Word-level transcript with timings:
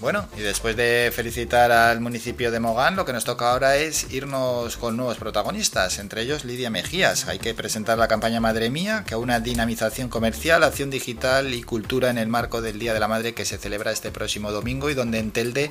Bueno, 0.00 0.28
y 0.36 0.42
después 0.42 0.76
de 0.76 1.10
felicitar 1.12 1.72
al 1.72 2.00
municipio 2.00 2.52
de 2.52 2.60
Mogán, 2.60 2.94
lo 2.94 3.04
que 3.04 3.12
nos 3.12 3.24
toca 3.24 3.50
ahora 3.50 3.78
es 3.78 4.12
irnos 4.12 4.76
con 4.76 4.96
nuevos 4.96 5.16
protagonistas, 5.16 5.98
entre 5.98 6.22
ellos 6.22 6.44
Lidia 6.44 6.70
Mejías. 6.70 7.26
Hay 7.26 7.40
que 7.40 7.52
presentar 7.52 7.98
la 7.98 8.06
campaña 8.06 8.38
Madre 8.38 8.70
Mía, 8.70 9.02
que 9.04 9.16
una 9.16 9.40
dinamización 9.40 10.08
comercial, 10.08 10.62
acción 10.62 10.90
digital 10.90 11.52
y 11.52 11.64
cultura 11.64 12.10
en 12.10 12.18
el 12.18 12.28
marco 12.28 12.62
del 12.62 12.78
Día 12.78 12.94
de 12.94 13.00
la 13.00 13.08
Madre 13.08 13.34
que 13.34 13.44
se 13.44 13.58
celebra 13.58 13.90
este 13.90 14.12
próximo 14.12 14.52
domingo 14.52 14.88
y 14.88 14.94
donde 14.94 15.18
en 15.18 15.32
Telde 15.32 15.68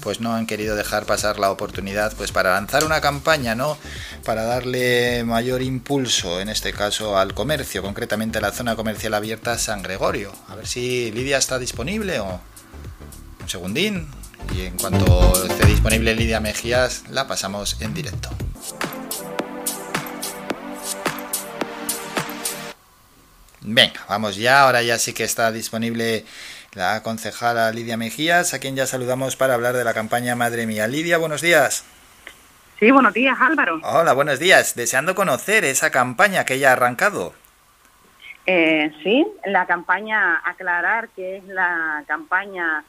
pues 0.00 0.20
no 0.20 0.34
han 0.34 0.46
querido 0.46 0.74
dejar 0.74 1.04
pasar 1.04 1.38
la 1.38 1.50
oportunidad 1.50 2.16
pues 2.16 2.32
para 2.32 2.54
lanzar 2.54 2.82
una 2.82 3.02
campaña, 3.02 3.54
¿no? 3.54 3.76
Para 4.24 4.44
darle 4.44 5.22
mayor 5.24 5.60
impulso, 5.60 6.40
en 6.40 6.48
este 6.48 6.72
caso 6.72 7.18
al 7.18 7.34
comercio, 7.34 7.82
concretamente 7.82 8.38
a 8.38 8.40
la 8.40 8.52
zona 8.52 8.74
comercial 8.74 9.12
abierta 9.12 9.58
San 9.58 9.82
Gregorio. 9.82 10.32
A 10.48 10.54
ver 10.54 10.66
si 10.66 11.12
Lidia 11.12 11.36
está 11.36 11.58
disponible 11.58 12.20
o 12.20 12.40
un 13.46 13.50
segundín 13.50 14.08
y 14.56 14.66
en 14.66 14.76
cuanto 14.76 15.32
esté 15.46 15.66
disponible 15.66 16.16
Lidia 16.16 16.40
Mejías 16.40 17.04
la 17.10 17.28
pasamos 17.28 17.80
en 17.80 17.94
directo. 17.94 18.28
Venga, 23.60 24.00
vamos 24.08 24.34
ya, 24.34 24.62
ahora 24.62 24.82
ya 24.82 24.98
sí 24.98 25.12
que 25.12 25.22
está 25.22 25.52
disponible 25.52 26.24
la 26.72 27.04
concejala 27.04 27.70
Lidia 27.70 27.96
Mejías, 27.96 28.52
a 28.52 28.58
quien 28.58 28.74
ya 28.74 28.84
saludamos 28.84 29.36
para 29.36 29.54
hablar 29.54 29.76
de 29.76 29.84
la 29.84 29.94
campaña 29.94 30.34
Madre 30.34 30.66
Mía. 30.66 30.88
Lidia, 30.88 31.18
buenos 31.18 31.40
días. 31.40 31.84
Sí, 32.80 32.90
buenos 32.90 33.14
días, 33.14 33.38
Álvaro. 33.40 33.80
Hola, 33.84 34.12
buenos 34.12 34.40
días. 34.40 34.74
Deseando 34.74 35.14
conocer 35.14 35.64
esa 35.64 35.90
campaña 35.90 36.44
que 36.44 36.58
ya 36.58 36.70
ha 36.70 36.72
arrancado. 36.72 37.32
Eh, 38.44 38.92
sí, 39.04 39.24
la 39.44 39.66
campaña, 39.66 40.40
aclarar 40.44 41.08
que 41.10 41.36
es 41.36 41.44
la 41.44 42.02
campaña 42.08 42.84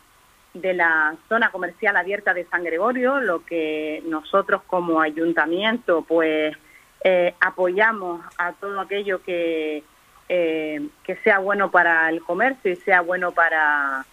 de 0.61 0.73
la 0.73 1.15
zona 1.29 1.51
comercial 1.51 1.95
abierta 1.97 2.33
de 2.33 2.45
San 2.45 2.63
Gregorio, 2.63 3.19
lo 3.19 3.43
que 3.45 4.01
nosotros 4.05 4.61
como 4.67 5.01
ayuntamiento 5.01 6.03
pues 6.07 6.55
eh, 7.03 7.33
apoyamos 7.39 8.21
a 8.37 8.53
todo 8.53 8.79
aquello 8.79 9.21
que, 9.23 9.83
eh, 10.29 10.87
que 11.03 11.15
sea 11.17 11.39
bueno 11.39 11.71
para 11.71 12.09
el 12.09 12.21
comercio 12.21 12.71
y 12.71 12.75
sea 12.77 13.01
bueno 13.01 13.31
para, 13.31 14.05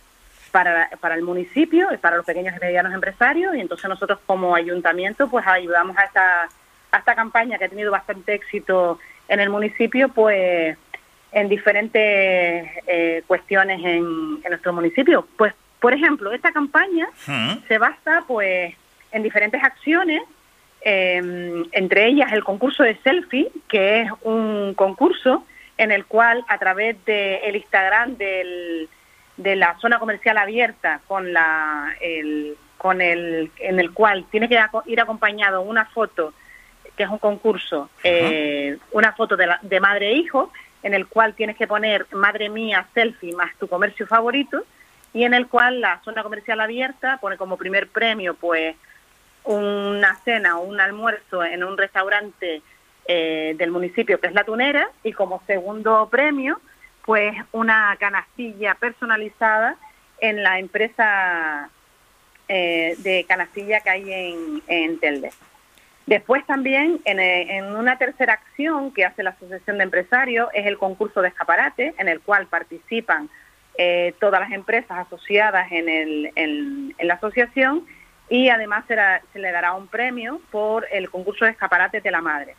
para, 0.52 0.90
para 1.00 1.14
el 1.14 1.22
municipio 1.22 1.88
y 1.92 1.96
para 1.96 2.16
los 2.16 2.26
pequeños 2.26 2.54
y 2.56 2.60
medianos 2.60 2.92
empresarios 2.92 3.54
y 3.54 3.60
entonces 3.60 3.88
nosotros 3.88 4.18
como 4.26 4.54
ayuntamiento 4.54 5.28
pues 5.28 5.46
ayudamos 5.46 5.96
a 5.98 6.04
esta, 6.04 6.48
a 6.92 6.98
esta 6.98 7.14
campaña 7.14 7.58
que 7.58 7.64
ha 7.64 7.68
tenido 7.68 7.90
bastante 7.90 8.34
éxito 8.34 8.98
en 9.28 9.40
el 9.40 9.50
municipio 9.50 10.08
pues 10.08 10.76
en 11.34 11.48
diferentes 11.48 12.70
eh, 12.86 13.22
cuestiones 13.26 13.80
en, 13.80 14.40
en 14.44 14.50
nuestro 14.50 14.72
municipio. 14.72 15.26
Pues 15.36 15.52
por 15.84 15.92
ejemplo, 15.92 16.32
esta 16.32 16.50
campaña 16.50 17.10
se 17.68 17.76
basa 17.76 18.24
pues 18.26 18.74
en 19.12 19.22
diferentes 19.22 19.62
acciones, 19.62 20.22
em, 20.80 21.62
entre 21.72 22.06
ellas 22.06 22.32
el 22.32 22.42
concurso 22.42 22.82
de 22.82 22.96
selfie, 23.04 23.50
que 23.68 24.00
es 24.00 24.10
un 24.22 24.72
concurso 24.72 25.44
en 25.76 25.92
el 25.92 26.06
cual 26.06 26.42
a 26.48 26.56
través 26.56 26.96
del 27.04 27.38
el 27.44 27.56
Instagram 27.56 28.16
del, 28.16 28.88
de 29.36 29.56
la 29.56 29.76
zona 29.78 29.98
comercial 29.98 30.38
abierta 30.38 31.02
con 31.06 31.34
la 31.34 31.94
el, 32.00 32.56
con 32.78 33.02
el 33.02 33.50
en 33.58 33.78
el 33.78 33.92
cual 33.92 34.24
tiene 34.30 34.48
que 34.48 34.58
ir 34.86 35.00
acompañado 35.00 35.60
una 35.60 35.84
foto 35.84 36.32
que 36.96 37.02
es 37.02 37.10
un 37.10 37.18
concurso 37.18 37.90
eh, 38.02 38.78
una 38.92 39.12
foto 39.12 39.36
de, 39.36 39.48
de 39.60 39.80
madre 39.80 40.12
e 40.12 40.14
hijo 40.14 40.50
en 40.82 40.94
el 40.94 41.08
cual 41.08 41.34
tienes 41.34 41.58
que 41.58 41.66
poner 41.66 42.06
madre 42.12 42.48
mía 42.48 42.86
selfie 42.94 43.34
más 43.34 43.54
tu 43.58 43.68
comercio 43.68 44.06
favorito 44.06 44.64
y 45.14 45.24
en 45.24 45.32
el 45.32 45.46
cual 45.46 45.80
la 45.80 46.00
zona 46.04 46.22
comercial 46.22 46.60
abierta 46.60 47.18
pone 47.18 47.38
como 47.38 47.56
primer 47.56 47.88
premio 47.88 48.34
pues 48.34 48.76
una 49.44 50.16
cena 50.24 50.58
o 50.58 50.64
un 50.64 50.80
almuerzo 50.80 51.44
en 51.44 51.62
un 51.64 51.78
restaurante 51.78 52.60
eh, 53.06 53.54
del 53.56 53.70
municipio 53.70 54.20
que 54.20 54.26
es 54.26 54.34
La 54.34 54.44
Tunera 54.44 54.90
y 55.04 55.12
como 55.12 55.40
segundo 55.46 56.08
premio 56.10 56.60
pues 57.06 57.34
una 57.52 57.96
canastilla 57.98 58.74
personalizada 58.74 59.76
en 60.18 60.42
la 60.42 60.58
empresa 60.58 61.70
eh, 62.48 62.96
de 62.98 63.24
canastilla 63.28 63.80
que 63.80 63.90
hay 63.90 64.62
en, 64.66 64.98
Telde. 64.98 65.30
Después 66.06 66.46
también, 66.46 67.00
en, 67.04 67.20
en, 67.20 67.76
una 67.76 67.98
tercera 67.98 68.34
acción 68.34 68.92
que 68.92 69.04
hace 69.04 69.22
la 69.22 69.30
Asociación 69.30 69.78
de 69.78 69.84
Empresarios, 69.84 70.48
es 70.52 70.66
el 70.66 70.78
concurso 70.78 71.22
de 71.22 71.28
escaparate, 71.28 71.94
en 71.98 72.08
el 72.08 72.20
cual 72.20 72.46
participan 72.46 73.30
eh, 73.76 74.14
todas 74.20 74.40
las 74.40 74.52
empresas 74.52 74.98
asociadas 75.06 75.70
en, 75.72 75.88
el, 75.88 76.32
en, 76.36 76.94
la 77.00 77.14
asociación 77.14 77.86
y 78.28 78.48
además 78.48 78.84
se 78.86 79.38
le 79.38 79.52
dará 79.52 79.74
un 79.74 79.88
premio 79.88 80.40
por 80.50 80.86
el 80.90 81.10
concurso 81.10 81.44
de 81.44 81.50
escaparates 81.50 82.02
de 82.02 82.10
la 82.10 82.20
madre. 82.20 82.54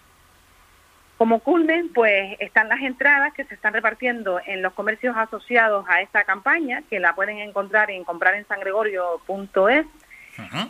Como 1.17 1.39
culmen, 1.39 1.91
pues 1.93 2.35
están 2.39 2.67
las 2.67 2.81
entradas 2.81 3.33
que 3.33 3.45
se 3.45 3.55
están 3.55 3.73
repartiendo 3.73 4.41
en 4.45 4.61
los 4.61 4.73
comercios 4.73 5.15
asociados 5.15 5.85
a 5.87 6.01
esta 6.01 6.25
campaña, 6.25 6.83
que 6.89 6.99
la 6.99 7.15
pueden 7.15 7.39
encontrar 7.39 7.89
en 7.89 8.03
comprarenSangregorio.es 8.03 9.85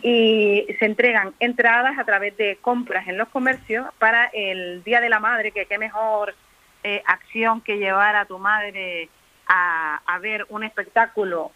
y 0.02 0.66
se 0.78 0.86
entregan 0.86 1.34
entradas 1.40 1.98
a 1.98 2.04
través 2.04 2.36
de 2.36 2.58
compras 2.60 3.08
en 3.08 3.18
los 3.18 3.28
comercios 3.28 3.86
para 3.98 4.26
el 4.26 4.84
Día 4.84 5.00
de 5.00 5.08
la 5.08 5.18
Madre, 5.18 5.50
que 5.50 5.66
qué 5.66 5.78
mejor 5.78 6.36
eh, 6.84 7.02
acción 7.04 7.60
que 7.60 7.78
llevar 7.78 8.14
a 8.14 8.26
tu 8.26 8.38
madre 8.38 9.08
a, 9.46 10.18
ver 10.20 10.46
un 10.48 10.64
espectáculo 10.64 11.52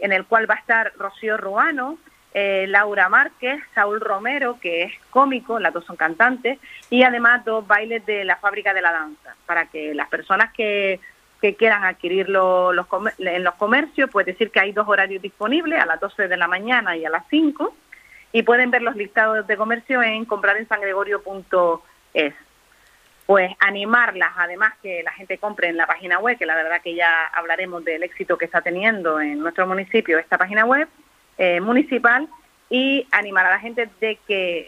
en 0.00 0.12
el 0.12 0.24
cual 0.24 0.48
va 0.48 0.54
a 0.54 0.58
estar 0.58 0.92
Rocío 0.96 1.36
Ruano, 1.36 1.98
eh, 2.32 2.66
Laura 2.68 3.08
Márquez, 3.08 3.60
Saúl 3.74 4.00
Romero, 4.00 4.58
que 4.60 4.84
es 4.84 4.92
cómico, 5.10 5.58
las 5.58 5.72
dos 5.72 5.84
son 5.84 5.96
cantantes, 5.96 6.58
y 6.90 7.02
además 7.02 7.44
dos 7.44 7.66
bailes 7.66 8.04
de 8.06 8.24
la 8.24 8.36
fábrica 8.36 8.74
de 8.74 8.82
la 8.82 8.92
danza, 8.92 9.36
para 9.46 9.66
que 9.66 9.94
las 9.94 10.08
personas 10.08 10.52
que, 10.52 11.00
que 11.40 11.54
quieran 11.54 11.84
adquirirlo 11.84 12.72
los, 12.72 12.86
en 13.18 13.44
los 13.44 13.54
comercios, 13.54 14.10
pues 14.10 14.26
decir 14.26 14.50
que 14.50 14.60
hay 14.60 14.72
dos 14.72 14.88
horarios 14.88 15.22
disponibles, 15.22 15.80
a 15.80 15.86
las 15.86 16.00
12 16.00 16.28
de 16.28 16.36
la 16.36 16.48
mañana 16.48 16.96
y 16.96 17.04
a 17.04 17.10
las 17.10 17.24
5, 17.28 17.74
y 18.32 18.42
pueden 18.42 18.70
ver 18.70 18.82
los 18.82 18.96
listados 18.96 19.46
de 19.46 19.56
comercio 19.56 20.02
en 20.02 20.24
comprarenSangregorio.es 20.24 22.34
pues 23.26 23.52
animarlas, 23.58 24.32
además 24.36 24.74
que 24.82 25.02
la 25.02 25.12
gente 25.12 25.38
compre 25.38 25.68
en 25.68 25.76
la 25.76 25.86
página 25.86 26.18
web, 26.18 26.36
que 26.36 26.46
la 26.46 26.54
verdad 26.54 26.82
que 26.82 26.94
ya 26.94 27.26
hablaremos 27.26 27.84
del 27.84 28.02
éxito 28.02 28.36
que 28.36 28.44
está 28.44 28.60
teniendo 28.60 29.20
en 29.20 29.38
nuestro 29.38 29.66
municipio 29.66 30.18
esta 30.18 30.36
página 30.36 30.66
web 30.66 30.88
eh, 31.38 31.60
municipal, 31.60 32.28
y 32.70 33.06
animar 33.12 33.46
a 33.46 33.50
la 33.50 33.60
gente 33.60 33.88
de 34.00 34.18
que 34.26 34.66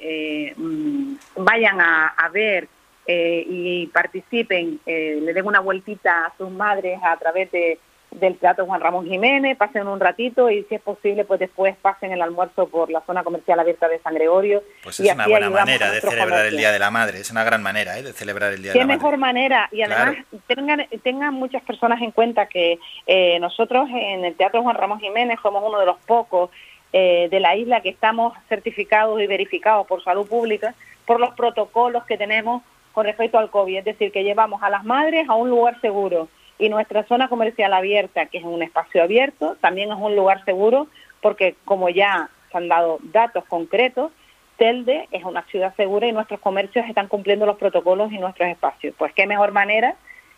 eh, 0.49 0.55
mm, 0.57 1.17
vayan 1.37 1.81
a, 1.81 2.09
a 2.09 2.29
ver 2.29 2.69
eh, 3.07 3.45
y 3.49 3.87
participen, 3.89 4.81
le 4.85 5.33
den 5.33 5.47
una 5.47 5.61
vueltita 5.61 6.27
a 6.27 6.37
sus 6.37 6.51
madres 6.51 6.99
a 7.03 7.17
través 7.17 7.51
de 7.53 7.79
del 8.17 8.39
Teatro 8.39 8.67
Juan 8.67 8.81
Ramón 8.81 9.07
Jiménez, 9.07 9.57
pasen 9.57 9.87
un 9.87 10.01
ratito 10.01 10.51
y 10.51 10.65
si 10.65 10.75
es 10.75 10.81
posible 10.81 11.25
pues 11.25 11.39
después 11.39 11.77
pasen 11.77 12.13
el 12.13 12.23
almuerzo 12.23 12.67
por 12.69 12.91
la 12.91 13.03
zona 13.03 13.23
comercial 13.23 13.61
abierta 13.61 13.89
de 13.89 13.99
San 14.01 14.15
Gregorio. 14.15 14.63
Pues 14.83 15.01
es 15.01 15.13
una 15.13 15.29
buena 15.29 15.51
manera 15.51 15.91
de 15.91 16.01
celebrar 16.01 16.47
el 16.47 16.57
Día 16.57 16.73
de 16.73 16.79
la 16.79 16.91
Madre, 16.91 17.21
es 17.21 17.31
una 17.31 17.45
gran 17.45 17.63
manera 17.63 17.99
¿eh? 17.99 18.03
de 18.03 18.13
celebrar 18.13 18.53
el 18.53 18.63
Día 18.63 18.73
de 18.73 18.79
la 18.79 18.85
Madre. 18.85 18.95
Qué 18.95 18.99
mejor 18.99 19.19
manera 19.19 19.69
y 19.71 19.83
además 19.83 20.17
tengan, 20.47 20.87
tengan 21.03 21.35
muchas 21.35 21.63
personas 21.63 22.01
en 22.01 22.11
cuenta 22.11 22.47
que 22.47 22.79
eh, 23.07 23.39
nosotros 23.39 23.89
en 23.91 24.25
el 24.25 24.35
Teatro 24.35 24.63
Juan 24.63 24.77
Ramón 24.77 24.99
Jiménez 24.99 25.39
somos 25.43 25.63
uno 25.67 25.79
de 25.79 25.87
los 25.87 25.99
pocos 26.07 26.51
eh, 26.93 27.29
de 27.31 27.41
la 27.41 27.55
isla 27.55 27.83
que 27.83 27.91
estamos 27.91 28.33
certificados 28.49 29.21
y 29.21 29.27
verificados 29.27 29.87
por 29.87 30.03
salud 30.03 30.27
pública 30.27 30.75
por 31.05 31.21
los 31.21 31.35
protocolos 31.35 32.05
que 32.05 32.17
tenemos 32.17 32.63
con 32.93 33.05
respecto 33.05 33.39
al 33.39 33.51
COVID, 33.51 33.77
es 33.77 33.85
decir, 33.85 34.11
que 34.11 34.25
llevamos 34.25 34.63
a 34.63 34.71
las 34.71 34.83
madres 34.85 35.29
a 35.29 35.35
un 35.35 35.51
lugar 35.51 35.79
seguro 35.83 36.29
y 36.59 36.69
nuestra 36.69 37.05
zona 37.05 37.29
comercial 37.29 37.73
abierta, 37.73 38.27
que 38.27 38.39
es 38.39 38.45
un 38.45 38.63
espacio 38.63 39.03
abierto, 39.03 39.57
también 39.61 39.91
es 39.91 39.99
un 39.99 40.17
lugar 40.17 40.45
seguro 40.45 40.89
porque 41.21 41.55
como 41.65 41.89
ya 41.89 42.31
se 42.51 42.59
han 42.59 42.69
dado 42.69 42.99
datos 43.03 43.45
concretos, 43.45 44.13
Telde 44.57 45.07
es 45.11 45.23
una 45.25 45.43
ciudad 45.45 45.75
segura 45.77 46.07
y 46.07 46.13
nuestros 46.13 46.41
comercios 46.41 46.87
están 46.89 47.09
cumpliendo 47.09 47.45
los 47.45 47.59
protocolos 47.59 48.11
y 48.11 48.19
nuestros 48.19 48.49
espacios. 48.49 48.95
Pues 48.97 49.13
qué 49.13 49.27
mejor 49.27 49.53
manera 49.53 49.97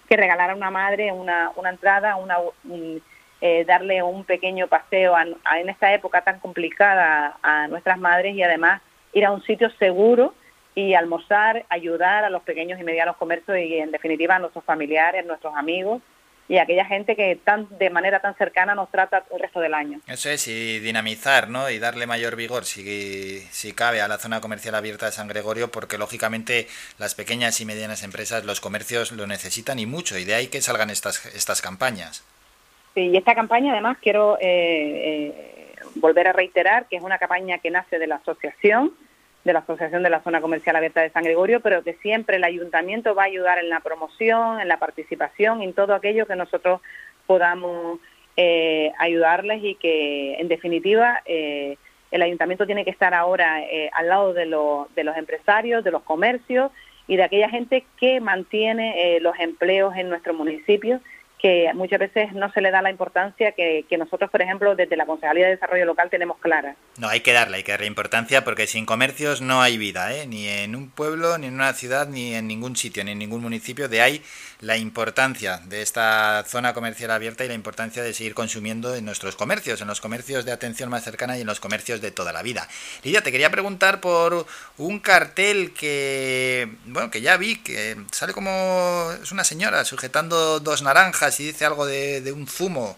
que 0.08 0.16
regalar 0.16 0.50
a 0.50 0.54
una 0.56 0.70
madre 0.70 1.12
una, 1.12 1.52
una 1.54 1.70
entrada, 1.70 2.16
una, 2.16 2.38
eh, 3.40 3.64
darle 3.64 4.02
un 4.02 4.24
pequeño 4.24 4.66
paseo 4.66 5.14
en 5.18 5.68
esta 5.68 5.94
época 5.94 6.22
tan 6.22 6.40
complicada 6.40 7.36
a 7.42 7.68
nuestras 7.68 7.98
madres 7.98 8.34
y 8.34 8.42
además 8.42 8.82
ir 9.12 9.24
a 9.24 9.30
un 9.30 9.42
sitio 9.42 9.70
seguro 9.78 10.34
y 10.78 10.94
almorzar, 10.94 11.64
ayudar 11.70 12.24
a 12.24 12.30
los 12.30 12.42
pequeños 12.44 12.78
y 12.78 12.84
medianos 12.84 13.16
comercios 13.16 13.58
y 13.58 13.78
en 13.78 13.90
definitiva 13.90 14.36
a 14.36 14.38
nuestros 14.38 14.64
familiares, 14.64 15.26
nuestros 15.26 15.56
amigos 15.56 16.00
y 16.48 16.56
a 16.56 16.62
aquella 16.62 16.84
gente 16.84 17.16
que 17.16 17.34
tan 17.34 17.66
de 17.78 17.90
manera 17.90 18.20
tan 18.20 18.36
cercana 18.36 18.76
nos 18.76 18.88
trata 18.88 19.24
el 19.32 19.40
resto 19.40 19.58
del 19.58 19.74
año. 19.74 19.98
Eso 20.06 20.30
es, 20.30 20.46
y 20.46 20.78
dinamizar, 20.78 21.48
¿no? 21.48 21.68
Y 21.68 21.80
darle 21.80 22.06
mayor 22.06 22.36
vigor, 22.36 22.64
si, 22.64 23.40
si 23.50 23.72
cabe, 23.72 24.00
a 24.00 24.06
la 24.06 24.18
zona 24.18 24.40
comercial 24.40 24.76
abierta 24.76 25.06
de 25.06 25.12
San 25.12 25.26
Gregorio, 25.26 25.68
porque 25.68 25.98
lógicamente 25.98 26.68
las 26.96 27.16
pequeñas 27.16 27.60
y 27.60 27.64
medianas 27.64 28.04
empresas, 28.04 28.44
los 28.44 28.60
comercios 28.60 29.10
lo 29.10 29.26
necesitan 29.26 29.80
y 29.80 29.86
mucho, 29.86 30.16
y 30.16 30.24
de 30.24 30.36
ahí 30.36 30.46
que 30.46 30.62
salgan 30.62 30.90
estas, 30.90 31.26
estas 31.34 31.60
campañas. 31.60 32.24
Sí, 32.94 33.00
y 33.00 33.16
esta 33.16 33.34
campaña 33.34 33.72
además 33.72 33.98
quiero 34.00 34.38
eh, 34.40 34.46
eh, 34.46 35.72
volver 35.96 36.28
a 36.28 36.32
reiterar 36.32 36.86
que 36.86 36.96
es 36.96 37.02
una 37.02 37.18
campaña 37.18 37.58
que 37.58 37.72
nace 37.72 37.98
de 37.98 38.06
la 38.06 38.14
asociación, 38.14 38.92
de 39.48 39.54
la 39.54 39.60
Asociación 39.60 40.02
de 40.02 40.10
la 40.10 40.22
Zona 40.22 40.42
Comercial 40.42 40.76
Abierta 40.76 41.00
de 41.00 41.08
San 41.08 41.24
Gregorio, 41.24 41.60
pero 41.60 41.82
que 41.82 41.94
siempre 41.94 42.36
el 42.36 42.44
ayuntamiento 42.44 43.14
va 43.14 43.22
a 43.22 43.26
ayudar 43.26 43.58
en 43.58 43.70
la 43.70 43.80
promoción, 43.80 44.60
en 44.60 44.68
la 44.68 44.78
participación, 44.78 45.62
en 45.62 45.72
todo 45.72 45.94
aquello 45.94 46.26
que 46.26 46.36
nosotros 46.36 46.82
podamos 47.26 47.98
eh, 48.36 48.92
ayudarles 48.98 49.64
y 49.64 49.74
que, 49.76 50.34
en 50.34 50.48
definitiva, 50.48 51.22
eh, 51.24 51.78
el 52.10 52.20
ayuntamiento 52.20 52.66
tiene 52.66 52.84
que 52.84 52.90
estar 52.90 53.14
ahora 53.14 53.62
eh, 53.62 53.90
al 53.94 54.08
lado 54.08 54.34
de, 54.34 54.44
de, 54.94 55.04
los 55.04 55.16
empresarios, 55.16 55.82
de 55.82 55.92
los 55.92 56.02
comercios 56.02 56.70
y 57.06 57.16
de 57.16 57.22
aquella 57.22 57.48
gente 57.48 57.86
que 57.98 58.20
mantiene 58.20 59.18
los 59.22 59.38
empleos 59.38 59.96
en 59.96 60.10
nuestro 60.10 60.34
municipio 60.34 61.00
que 61.38 61.70
muchas 61.74 62.00
veces 62.00 62.32
no 62.32 62.52
se 62.52 62.60
le 62.60 62.70
da 62.70 62.82
la 62.82 62.90
importancia 62.90 63.52
que, 63.52 63.84
nosotros, 63.98 64.30
por 64.30 64.42
ejemplo, 64.42 64.74
desde 64.76 64.96
la 64.96 65.06
Concejalía 65.06 65.46
de 65.46 65.52
Desarrollo 65.52 65.84
Local 65.84 66.10
tenemos 66.10 66.38
clara. 66.38 66.76
No, 66.98 67.08
hay 67.08 67.20
que 67.20 67.32
darle, 67.32 67.58
hay 67.58 67.62
que 67.62 67.72
darle 67.72 67.86
importancia 67.86 68.44
porque 68.44 68.66
sin 68.66 68.86
comercios 68.86 69.40
no 69.40 69.60
hay 69.62 69.78
vida, 69.78 70.14
¿eh? 70.14 70.26
ni 70.26 70.48
en 70.48 70.76
un 70.76 70.90
pueblo, 70.90 71.38
ni 71.38 71.46
en 71.46 71.54
una 71.54 71.72
ciudad, 71.72 72.08
ni 72.08 72.34
en 72.34 72.46
ningún 72.46 72.76
sitio, 72.76 73.04
ni 73.04 73.12
en 73.12 73.18
ningún 73.18 73.42
municipio. 73.42 73.88
De 73.88 74.00
ahí 74.00 74.22
la 74.60 74.76
importancia 74.76 75.60
de 75.66 75.82
esta 75.82 76.44
zona 76.46 76.74
comercial 76.74 77.10
abierta 77.10 77.44
y 77.44 77.48
la 77.48 77.54
importancia 77.54 78.02
de 78.02 78.12
seguir 78.14 78.34
consumiendo 78.34 78.94
en 78.94 79.04
nuestros 79.04 79.36
comercios, 79.36 79.80
en 79.80 79.88
los 79.88 80.00
comercios 80.00 80.44
de 80.44 80.52
atención 80.52 80.90
más 80.90 81.04
cercana 81.04 81.38
y 81.38 81.42
en 81.42 81.46
los 81.46 81.60
comercios 81.60 82.00
de 82.00 82.10
toda 82.10 82.32
la 82.32 82.42
vida. 82.42 82.68
Lidia, 83.02 83.22
te 83.22 83.32
quería 83.32 83.50
preguntar 83.50 84.00
por 84.00 84.46
un 84.76 84.98
cartel 85.00 85.72
que, 85.72 86.68
bueno, 86.86 87.10
que 87.10 87.20
ya 87.20 87.36
vi, 87.36 87.56
que 87.56 87.96
sale 88.10 88.32
como 88.32 89.12
es 89.22 89.32
una 89.32 89.44
señora 89.44 89.84
sujetando 89.84 90.60
dos 90.60 90.82
naranjas 90.82 91.27
y 91.40 91.46
dice 91.46 91.64
algo 91.64 91.86
de, 91.86 92.32
un 92.32 92.46
zumo. 92.46 92.96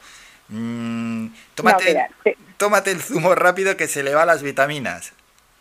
Mm, 0.49 1.29
tómate, 1.55 2.09
tómate 2.57 2.91
el 2.91 3.01
zumo 3.01 3.35
rápido 3.35 3.77
que 3.77 3.87
se 3.87 4.03
le 4.03 4.15
va 4.15 4.27
las 4.27 4.43
vitaminas. 4.43 5.15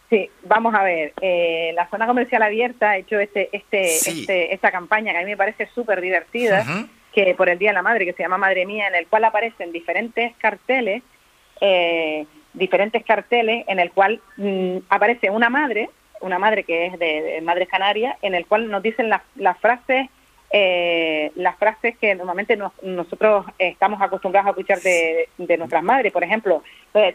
Sí, 0.10 0.30
vamos 0.44 0.74
a 0.74 0.84
ver. 0.84 1.14
Eh, 1.22 1.72
la 1.76 1.88
zona 1.90 2.08
comercial 2.08 2.42
abierta 2.42 2.92
ha 2.92 2.98
hecho 2.98 3.20
este, 3.20 3.50
este, 3.52 3.96
este 3.96 4.54
esta 4.54 4.72
campaña 4.72 5.12
que 5.12 5.20
a 5.20 5.22
mí 5.22 5.28
me 5.28 5.38
parece 5.38 5.68
súper 5.68 6.02
divertida, 6.02 6.66
que 7.14 7.36
por 7.36 7.48
el 7.48 7.60
Día 7.60 7.70
de 7.70 7.76
la 7.76 7.84
Madre, 7.84 8.06
que 8.06 8.14
se 8.14 8.24
llama 8.24 8.40
Madre 8.40 8.66
Mía, 8.66 8.88
en 8.88 8.96
el 8.96 9.06
cual 9.08 9.24
aparecen 9.26 9.72
diferentes 9.72 10.34
carteles, 10.38 11.04
eh, 11.62 12.26
diferentes 12.54 13.06
carteles 13.06 13.66
en 13.68 13.80
el 13.80 13.92
cual 13.92 14.20
mm, 14.38 14.78
aparece 14.90 15.30
una 15.30 15.50
madre, 15.50 15.92
una 16.22 16.40
madre 16.40 16.64
que 16.64 16.88
es 16.88 16.98
de, 16.98 17.40
Madre 17.44 17.68
Canaria, 17.68 18.18
en 18.24 18.34
el 18.34 18.48
cual 18.48 18.70
nos 18.70 18.82
dicen 18.82 19.10
las 19.10 19.58
frases 19.60 20.10
eh, 20.52 21.32
las 21.36 21.58
frases 21.58 21.98
que 21.98 22.16
normalmente 22.16 22.58
nosotros 22.82 23.46
estamos 23.58 24.02
acostumbrados 24.02 24.48
a 24.48 24.50
escuchar 24.52 24.82
de, 24.82 25.58
nuestras 25.58 25.84
madres. 25.84 26.12
Por 26.12 26.24
ejemplo, 26.24 26.64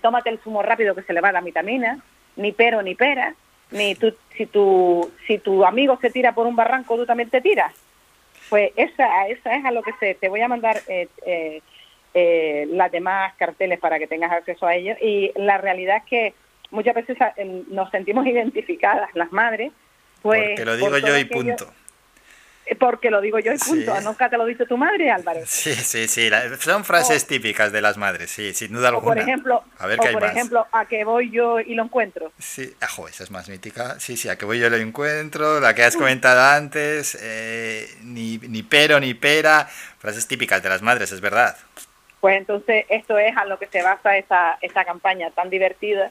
tómate 0.02 0.30
el 0.30 0.38
zumo 0.38 0.62
rápido 0.62 0.94
que 0.94 1.02
se 1.02 1.12
le 1.12 1.20
va 1.20 1.32
la 1.32 1.40
vitamina, 1.40 1.98
ni 2.36 2.52
pero 2.52 2.82
ni 2.82 2.94
pera, 2.94 3.34
ni 3.70 3.94
tú, 3.94 4.14
si, 4.36 4.46
tu, 4.46 5.10
si 5.26 5.38
tu 5.38 5.64
amigo 5.64 5.98
se 6.00 6.10
tira 6.10 6.34
por 6.34 6.46
un 6.46 6.56
barranco, 6.56 6.96
tú 6.96 7.06
también 7.06 7.30
te 7.30 7.40
tiras. 7.40 7.74
Pues 8.48 8.72
esa, 8.76 9.26
esa 9.28 9.54
es 9.56 9.64
a 9.64 9.70
lo 9.70 9.82
que 9.82 9.92
se, 9.94 10.14
te 10.14 10.28
voy 10.28 10.40
a 10.40 10.48
mandar 10.48 10.80
eh, 10.88 11.08
eh, 11.26 11.62
eh, 12.12 12.66
las 12.70 12.92
demás 12.92 13.34
carteles 13.34 13.80
para 13.80 13.98
que 13.98 14.06
tengas 14.06 14.32
acceso 14.32 14.66
a 14.66 14.74
ellos. 14.74 14.96
Y 15.00 15.32
la 15.36 15.58
realidad 15.58 15.98
es 15.98 16.04
que 16.04 16.34
muchas 16.70 16.94
veces 16.94 17.16
nos 17.68 17.90
sentimos 17.90 18.26
identificadas 18.28 19.10
las 19.14 19.32
madres. 19.32 19.72
Pues, 20.22 20.50
Porque 20.50 20.64
lo 20.64 20.76
digo 20.76 20.98
yo 20.98 21.18
y 21.18 21.24
punto. 21.24 21.66
Porque 22.78 23.10
lo 23.10 23.20
digo 23.20 23.38
yo 23.38 23.52
y 23.52 23.58
punto. 23.58 24.00
¿Nunca 24.00 24.30
te 24.30 24.38
lo 24.38 24.46
dice 24.46 24.64
tu 24.64 24.76
madre, 24.76 25.10
Álvarez? 25.10 25.48
Sí, 25.48 25.74
sí, 25.74 26.08
sí. 26.08 26.30
Son 26.60 26.84
frases 26.84 27.26
típicas 27.26 27.72
de 27.72 27.82
las 27.82 27.96
madres, 27.98 28.30
sí, 28.30 28.54
sin 28.54 28.72
duda 28.72 28.88
alguna. 28.88 29.14
por 29.14 29.18
ejemplo, 29.18 29.64
a 29.78 29.86
ver 29.86 29.98
por 29.98 30.24
ejemplo, 30.24 30.66
a 30.72 30.86
que 30.86 31.04
voy 31.04 31.30
yo 31.30 31.60
y 31.60 31.74
lo 31.74 31.84
encuentro. 31.84 32.32
Sí, 32.38 32.74
ajo, 32.80 33.06
esa 33.06 33.24
es 33.24 33.30
más 33.30 33.48
mítica. 33.48 34.00
Sí, 34.00 34.16
sí, 34.16 34.28
a 34.28 34.36
que 34.36 34.46
voy 34.46 34.58
yo 34.58 34.68
y 34.68 34.70
lo 34.70 34.76
encuentro. 34.76 35.60
La 35.60 35.74
que 35.74 35.84
has 35.84 35.96
comentado 35.96 36.40
antes, 36.40 37.18
eh, 37.20 37.86
ni, 38.02 38.38
ni 38.38 38.62
pero 38.62 38.98
ni 38.98 39.14
pera. 39.14 39.68
Frases 39.98 40.26
típicas 40.26 40.62
de 40.62 40.68
las 40.70 40.82
madres, 40.82 41.12
es 41.12 41.20
verdad. 41.20 41.56
Pues 42.20 42.38
entonces, 42.38 42.86
esto 42.88 43.18
es 43.18 43.36
a 43.36 43.44
lo 43.44 43.58
que 43.58 43.66
se 43.66 43.82
basa 43.82 44.16
esa, 44.16 44.56
esa 44.62 44.84
campaña 44.86 45.30
tan 45.32 45.50
divertida 45.50 46.10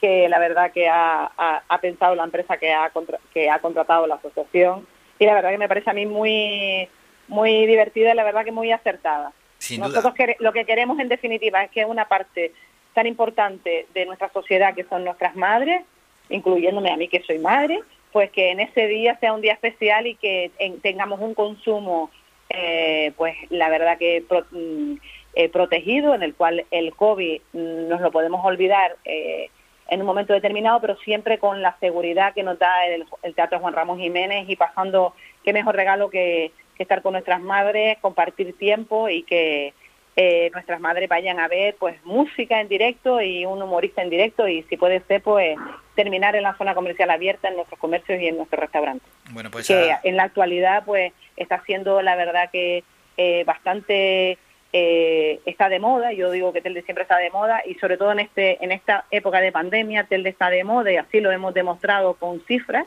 que 0.00 0.28
la 0.30 0.38
verdad 0.38 0.72
que 0.72 0.88
ha, 0.88 1.30
ha, 1.36 1.80
pensado 1.80 2.14
la 2.14 2.24
empresa 2.24 2.56
que 2.56 2.72
ha, 2.72 2.90
que 3.34 3.50
ha 3.50 3.58
contratado 3.58 4.06
la 4.06 4.14
asociación 4.14 4.86
y 5.20 5.26
la 5.26 5.34
verdad 5.34 5.50
que 5.50 5.58
me 5.58 5.68
parece 5.68 5.90
a 5.90 5.92
mí 5.92 6.06
muy, 6.06 6.88
muy 7.28 7.66
divertida 7.66 8.12
y 8.12 8.16
la 8.16 8.24
verdad 8.24 8.44
que 8.44 8.52
muy 8.52 8.72
acertada. 8.72 9.32
Nosotros 9.78 10.14
lo 10.38 10.52
que 10.52 10.64
queremos 10.64 10.98
en 10.98 11.08
definitiva 11.08 11.62
es 11.62 11.70
que 11.70 11.84
una 11.84 12.08
parte 12.08 12.52
tan 12.94 13.06
importante 13.06 13.86
de 13.92 14.06
nuestra 14.06 14.32
sociedad 14.32 14.74
que 14.74 14.84
son 14.84 15.04
nuestras 15.04 15.36
madres, 15.36 15.82
incluyéndome 16.30 16.90
a 16.90 16.96
mí 16.96 17.06
que 17.06 17.22
soy 17.22 17.38
madre, 17.38 17.80
pues 18.12 18.30
que 18.30 18.50
en 18.50 18.60
ese 18.60 18.86
día 18.86 19.18
sea 19.20 19.34
un 19.34 19.42
día 19.42 19.52
especial 19.52 20.06
y 20.06 20.14
que 20.14 20.50
tengamos 20.82 21.20
un 21.20 21.34
consumo, 21.34 22.10
eh, 22.48 23.12
pues 23.18 23.36
la 23.50 23.68
verdad 23.68 23.98
que 23.98 24.24
mm, 24.50 24.94
eh, 25.34 25.48
protegido, 25.50 26.14
en 26.14 26.22
el 26.22 26.34
cual 26.34 26.64
el 26.70 26.94
COVID 26.94 27.42
mm, 27.52 27.88
nos 27.88 28.00
lo 28.00 28.10
podemos 28.10 28.42
olvidar 28.42 28.96
eh, 29.04 29.50
en 29.90 30.00
un 30.00 30.06
momento 30.06 30.32
determinado, 30.32 30.80
pero 30.80 30.96
siempre 30.98 31.38
con 31.38 31.60
la 31.62 31.76
seguridad 31.80 32.32
que 32.32 32.44
nos 32.44 32.58
da 32.58 32.86
el, 32.86 33.34
Teatro 33.34 33.58
Juan 33.58 33.74
Ramón 33.74 33.98
Jiménez 33.98 34.48
y 34.48 34.56
pasando 34.56 35.14
qué 35.44 35.52
mejor 35.52 35.74
regalo 35.76 36.08
que, 36.08 36.52
estar 36.78 37.02
con 37.02 37.12
nuestras 37.12 37.42
madres, 37.42 37.98
compartir 38.00 38.56
tiempo 38.56 39.10
y 39.10 39.22
que 39.24 39.74
eh, 40.16 40.50
nuestras 40.54 40.80
madres 40.80 41.10
vayan 41.10 41.38
a 41.38 41.46
ver 41.46 41.76
pues 41.78 42.02
música 42.06 42.58
en 42.58 42.68
directo 42.68 43.20
y 43.20 43.44
un 43.44 43.60
humorista 43.60 44.00
en 44.00 44.08
directo 44.08 44.48
y 44.48 44.62
si 44.62 44.78
puede 44.78 45.00
ser 45.00 45.20
pues 45.20 45.58
terminar 45.94 46.36
en 46.36 46.42
la 46.42 46.56
zona 46.56 46.74
comercial 46.74 47.10
abierta 47.10 47.48
en 47.48 47.56
nuestros 47.56 47.78
comercios 47.78 48.18
y 48.18 48.28
en 48.28 48.38
nuestros 48.38 48.60
restaurantes. 48.60 49.06
Bueno, 49.32 49.50
pues 49.50 49.66
que 49.66 49.94
en 50.04 50.16
la 50.16 50.22
actualidad 50.22 50.84
pues 50.86 51.12
está 51.36 51.62
siendo 51.66 52.00
la 52.00 52.16
verdad 52.16 52.48
que 52.50 52.82
eh, 53.18 53.44
bastante 53.44 54.38
eh, 54.72 55.40
está 55.46 55.68
de 55.68 55.80
moda, 55.80 56.12
yo 56.12 56.30
digo 56.30 56.52
que 56.52 56.60
Telde 56.60 56.82
siempre 56.82 57.02
está 57.02 57.16
de 57.16 57.30
moda 57.30 57.60
y 57.66 57.74
sobre 57.74 57.96
todo 57.96 58.12
en, 58.12 58.20
este, 58.20 58.64
en 58.64 58.70
esta 58.70 59.04
época 59.10 59.40
de 59.40 59.50
pandemia 59.50 60.04
Telde 60.04 60.30
está 60.30 60.48
de 60.48 60.62
moda 60.62 60.92
y 60.92 60.96
así 60.96 61.20
lo 61.20 61.32
hemos 61.32 61.54
demostrado 61.54 62.14
con 62.14 62.40
cifras 62.46 62.86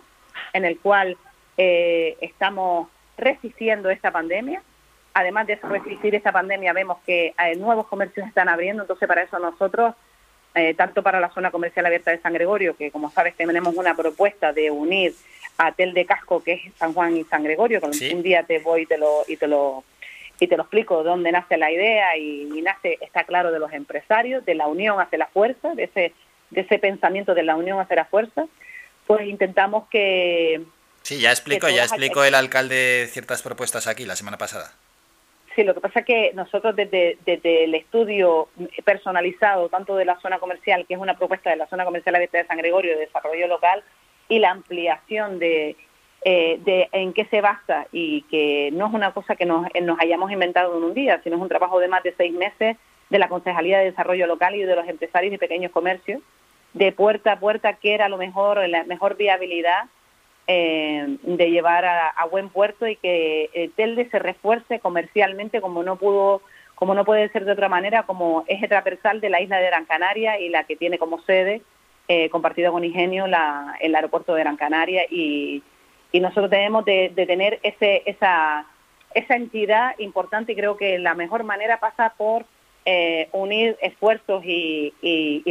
en 0.54 0.64
el 0.64 0.80
cual 0.80 1.18
eh, 1.58 2.18
estamos 2.22 2.88
resistiendo 3.18 3.90
esta 3.90 4.12
pandemia. 4.12 4.62
Además 5.14 5.46
de 5.46 5.56
resistir 5.58 6.16
esta 6.16 6.32
pandemia 6.32 6.72
vemos 6.72 7.00
que 7.06 7.34
eh, 7.38 7.56
nuevos 7.58 7.88
comercios 7.88 8.28
están 8.28 8.48
abriendo, 8.48 8.84
entonces 8.84 9.08
para 9.08 9.24
eso 9.24 9.38
nosotros, 9.40 9.94
tanto 10.78 11.02
para 11.02 11.20
la 11.20 11.32
zona 11.32 11.50
comercial 11.50 11.88
abierta 11.88 12.12
de 12.12 12.20
San 12.20 12.32
Gregorio, 12.32 12.78
que 12.78 12.92
como 12.92 13.10
sabes 13.10 13.36
tenemos 13.36 13.75
una 13.75 13.96
propuesta 13.96 14.54
de 14.54 14.70
unir 14.70 15.12
a 15.58 15.72
Tel 15.72 15.96
de 15.96 16.06
Casco, 16.06 16.44
que 16.44 16.54
es 16.54 16.74
San 16.75 16.94
Juan 16.94 17.18
y 17.18 17.24
San 17.24 17.44
Gregorio, 17.44 17.82
que 17.82 18.13
un 18.13 18.22
día 18.22 18.44
te 18.44 18.60
voy 18.60 18.84
y 18.84 18.86
te 18.86 19.00
lo, 19.00 19.24
y 19.28 19.36
te 19.36 19.48
lo 19.48 19.84
y 20.40 20.48
te 20.48 20.58
lo 20.58 20.63
explico 20.63 21.04
dónde 21.04 21.32
nace 21.32 21.58
la 21.58 21.72
idea 21.72 22.18
y, 22.18 22.46
nace, 22.62 22.98
está 23.02 23.24
claro, 23.24 23.52
de 23.52 23.60
los 23.60 23.72
empresarios, 23.74 24.46
de 24.46 24.56
la 24.56 24.68
unión 24.68 25.00
hacia 25.00 25.20
la 25.20 25.28
fuerza, 25.28 25.74
de 25.75 25.84
ese, 25.86 26.13
de 26.50 26.62
ese 26.62 26.80
pensamiento 26.80 27.34
de 27.34 27.44
la 27.44 27.56
unión 27.56 27.80
hacia 27.80 27.98
la 27.98 28.06
fuerza, 28.06 28.46
pues 29.08 29.28
intentamos 29.28 29.88
que... 29.90 30.62
Sí, 31.04 31.20
ya 31.20 31.32
explico, 31.32 31.68
ya 31.70 31.84
explicó 31.84 32.24
el 32.24 32.36
alcalde 32.36 33.08
ciertas 33.10 33.42
propuestas 33.42 33.88
aquí 33.88 34.06
la 34.06 34.16
semana 34.16 34.38
pasada. 34.38 34.74
Sí, 35.56 35.63
lo 35.63 35.75
que 35.75 35.82
pasa 35.82 36.00
es 36.00 36.06
que 36.06 36.32
nosotros 36.34 36.75
desde, 36.75 37.18
desde 37.25 37.66
el 37.66 37.75
estudio 37.75 38.50
personalizado, 38.84 39.70
tanto 39.70 39.96
de 39.96 40.06
la 40.06 40.20
zona 40.20 40.40
comercial, 40.40 40.86
que 40.88 40.96
es 40.96 41.00
una 41.00 41.16
propuesta 41.16 41.52
de 41.52 41.58
la 41.58 41.68
zona 41.68 41.86
comercial 41.86 42.16
abierta 42.16 42.40
de 42.40 42.48
San 42.48 42.58
Gregorio 42.58 42.94
de 42.94 43.06
desarrollo 43.06 43.48
local, 43.48 43.84
y 44.30 44.40
la 44.40 44.50
ampliación 44.50 45.38
de, 45.38 45.75
eh, 46.25 46.60
de 46.63 46.88
en 46.94 47.12
qué 47.12 47.25
se 47.25 47.42
basa 47.42 47.88
y 47.92 48.22
que 48.24 48.70
no 48.72 48.88
es 48.88 48.94
una 48.94 49.12
cosa 49.13 49.36
que 49.36 49.46
nos, 49.46 49.68
nos 49.82 50.00
hayamos 50.00 50.32
inventado 50.32 50.77
en 50.77 50.84
un 50.84 50.94
día, 50.94 51.20
sino 51.24 51.36
es 51.36 51.42
un 51.42 51.50
trabajo 51.50 51.80
de 51.80 51.89
más 51.89 52.01
de 52.03 52.13
seis 52.15 52.34
meses 52.34 52.77
de 53.10 53.20
la 53.20 53.27
Concejalía 53.27 53.80
de 53.80 53.92
Desarrollo 53.92 54.25
Local 54.25 54.56
y 54.56 54.63
de 54.63 54.75
los 54.75 54.88
empresarios 54.88 55.34
y 55.34 55.38
pequeños 55.38 55.72
comercios, 55.72 56.22
de 56.74 56.92
puerta 56.94 57.34
a 57.34 57.39
puerta, 57.39 57.74
que 57.74 57.94
era 57.94 58.08
lo 58.08 58.18
mejor, 58.18 58.68
la 58.70 58.86
mejor 58.86 59.18
viabilidad 59.18 59.84
eh, 60.48 61.18
de 61.24 61.51
llevar 61.51 61.86
a, 61.86 62.25
buen 62.32 62.50
puerto 62.50 62.88
y 62.88 62.96
que 62.96 63.50
el 63.53 63.72
Telde 63.72 64.10
se 64.10 64.20
refuerce 64.20 64.80
comercialmente 64.80 65.62
como 65.62 65.84
no 65.84 65.98
pudo 65.98 66.42
como 66.75 66.96
no 66.96 67.06
puede 67.06 67.30
ser 67.30 67.46
de 67.46 67.51
otra 67.51 67.70
manera, 67.70 68.03
como 68.03 68.44
eje 68.48 68.68
transversal 68.68 69.22
de 69.22 69.30
la 69.30 69.42
isla 69.42 69.58
de 69.58 69.68
Gran 69.68 69.86
Canaria 69.86 70.39
y 70.39 70.50
la 70.50 70.63
que 70.63 70.75
tiene 70.75 70.98
como 70.98 71.22
sede, 71.22 71.62
eh, 72.08 72.30
compartido 72.30 72.72
con 72.72 72.84
Ingenio, 72.84 73.27
la, 73.27 73.77
el 73.80 73.94
aeropuerto 73.96 74.34
de 74.34 74.42
Gran 74.42 74.58
Canaria 74.58 75.03
y, 75.10 75.63
y 76.13 76.20
nosotros 76.20 76.50
debemos 76.50 76.86
de, 76.86 77.12
tener 77.27 77.60
ese, 77.63 78.03
esa, 78.05 78.67
esa 79.13 79.36
entidad 79.36 79.98
importante 79.98 80.53
y 80.53 80.55
creo 80.55 80.77
que 80.77 81.00
la 81.00 81.15
mejor 81.15 81.43
manera 81.43 81.79
pasa 81.79 82.13
por 82.15 82.46
eh, 82.86 83.30
unir 83.32 83.78
esfuerzos 83.82 84.44
y, 84.46 84.94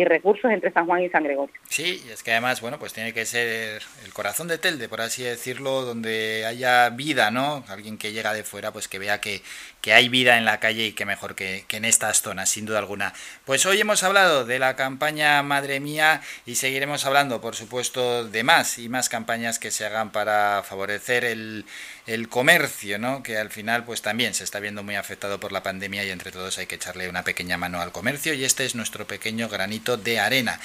recursos 0.04 0.50
entre 0.50 0.72
San 0.72 0.86
Juan 0.86 1.02
y 1.02 1.08
San 1.08 1.24
Gregorio. 1.24 1.54
Sí, 1.68 2.02
es 2.12 2.22
que 2.22 2.32
además, 2.32 2.60
bueno, 2.60 2.78
pues 2.78 2.92
tiene 2.92 3.14
que 3.14 3.24
ser 3.24 3.82
el 4.04 4.12
corazón 4.12 4.48
de 4.48 4.58
Telde, 4.58 4.88
por 4.88 5.00
así 5.00 5.22
decirlo, 5.22 5.82
donde 5.82 6.44
haya 6.44 6.90
vida, 6.90 7.30
¿no? 7.30 7.64
Alguien 7.68 7.96
que 7.96 8.12
llega 8.12 8.34
de 8.34 8.44
fuera, 8.44 8.72
pues 8.72 8.88
que 8.88 8.98
vea 8.98 9.20
que, 9.20 9.40
que 9.80 9.94
hay 9.94 10.08
vida 10.08 10.36
en 10.36 10.44
la 10.44 10.60
calle 10.60 10.86
y 10.86 10.92
que 10.92 11.06
mejor 11.06 11.34
que, 11.34 11.64
que, 11.68 11.78
en 11.78 11.84
estas 11.84 12.20
zonas, 12.20 12.50
sin 12.50 12.66
duda 12.66 12.78
alguna. 12.78 13.14
Pues 13.46 13.64
hoy 13.64 13.80
hemos 13.80 14.02
hablado 14.02 14.44
de 14.44 14.58
la 14.58 14.76
campaña 14.76 15.42
Madre 15.42 15.80
Mía 15.80 16.20
y 16.44 16.56
seguiremos 16.56 17.06
hablando, 17.06 17.40
por 17.40 17.56
supuesto, 17.56 18.24
de 18.24 18.42
más 18.42 18.78
y 18.78 18.88
más 18.88 19.08
campañas 19.08 19.58
que 19.58 19.70
se 19.70 19.86
hagan 19.86 20.12
para 20.12 20.62
favorecer 20.64 21.24
el, 21.24 21.64
el 22.06 22.28
comercio, 22.28 22.98
¿no? 22.98 23.22
Que 23.22 23.38
al 23.38 23.50
final, 23.50 23.84
pues 23.84 24.02
también 24.02 24.34
se 24.34 24.44
está 24.44 24.60
viendo 24.60 24.82
muy 24.82 24.96
afectado 24.96 25.38
por 25.40 25.52
la 25.52 25.62
pandemia 25.62 26.04
y 26.04 26.10
entre 26.10 26.32
todos 26.32 26.58
hay 26.58 26.66
que 26.66 26.74
echarle 26.74 27.08
una 27.08 27.21
pequeña 27.22 27.56
mano 27.56 27.80
al 27.80 27.92
comercio 27.92 28.34
y 28.34 28.44
este 28.44 28.64
es 28.64 28.74
nuestro 28.74 29.06
pequeño 29.06 29.48
granito 29.48 29.96
de 29.96 30.20
arena. 30.20 30.60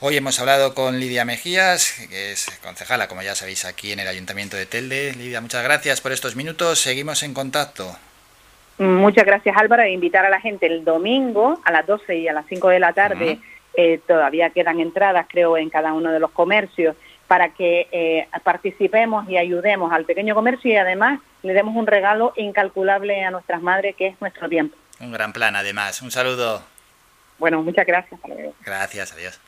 Hoy 0.00 0.16
hemos 0.16 0.38
hablado 0.40 0.74
con 0.74 1.00
Lidia 1.00 1.24
Mejías, 1.24 1.92
que 2.08 2.32
es 2.32 2.46
concejala, 2.62 3.08
como 3.08 3.22
ya 3.22 3.34
sabéis, 3.34 3.64
aquí 3.64 3.92
en 3.92 4.00
el 4.00 4.08
Ayuntamiento 4.08 4.56
de 4.56 4.66
Telde. 4.66 5.14
Lidia, 5.14 5.40
muchas 5.40 5.62
gracias 5.64 6.00
por 6.00 6.12
estos 6.12 6.36
minutos. 6.36 6.80
Seguimos 6.80 7.22
en 7.22 7.34
contacto. 7.34 7.96
Muchas 8.78 9.24
gracias 9.24 9.56
Álvaro. 9.56 9.82
E 9.82 9.92
invitar 9.92 10.24
a 10.24 10.30
la 10.30 10.40
gente 10.40 10.66
el 10.66 10.84
domingo 10.84 11.60
a 11.64 11.72
las 11.72 11.86
12 11.86 12.16
y 12.16 12.28
a 12.28 12.32
las 12.32 12.46
5 12.46 12.68
de 12.68 12.80
la 12.80 12.92
tarde. 12.92 13.38
Eh, 13.74 14.00
todavía 14.06 14.50
quedan 14.50 14.80
entradas, 14.80 15.26
creo, 15.28 15.56
en 15.56 15.70
cada 15.70 15.92
uno 15.92 16.12
de 16.12 16.20
los 16.20 16.30
comercios 16.30 16.96
para 17.26 17.48
que 17.50 17.88
eh, 17.92 18.28
participemos 18.44 19.26
y 19.28 19.38
ayudemos 19.38 19.90
al 19.92 20.04
pequeño 20.04 20.34
comercio 20.34 20.70
y 20.70 20.76
además 20.76 21.20
le 21.42 21.54
demos 21.54 21.74
un 21.74 21.86
regalo 21.86 22.34
incalculable 22.36 23.24
a 23.24 23.30
nuestras 23.30 23.62
madres, 23.62 23.96
que 23.96 24.08
es 24.08 24.20
nuestro 24.20 24.50
tiempo. 24.50 24.76
Un 25.02 25.10
gran 25.10 25.32
plan, 25.32 25.56
además. 25.56 26.00
Un 26.00 26.12
saludo. 26.12 26.62
Bueno, 27.38 27.60
muchas 27.62 27.84
gracias. 27.84 28.20
Gracias, 28.64 29.12
adiós. 29.12 29.40